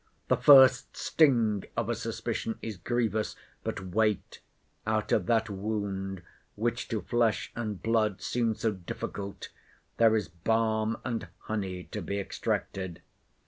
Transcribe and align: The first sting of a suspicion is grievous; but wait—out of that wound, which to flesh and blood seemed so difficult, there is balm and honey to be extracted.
The 0.29 0.35
first 0.35 0.97
sting 0.97 1.65
of 1.77 1.87
a 1.87 1.93
suspicion 1.93 2.57
is 2.63 2.75
grievous; 2.77 3.35
but 3.63 3.85
wait—out 3.93 5.11
of 5.11 5.27
that 5.27 5.47
wound, 5.47 6.23
which 6.55 6.87
to 6.87 7.01
flesh 7.03 7.51
and 7.55 7.79
blood 7.83 8.19
seemed 8.19 8.57
so 8.57 8.71
difficult, 8.71 9.49
there 9.97 10.15
is 10.15 10.27
balm 10.27 10.97
and 11.05 11.27
honey 11.41 11.83
to 11.91 12.01
be 12.01 12.17
extracted. 12.19 13.03